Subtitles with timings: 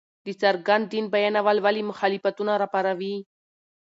[0.25, 3.15] د څرګند دين بيانول ولې مخالفتونه راپاروي!؟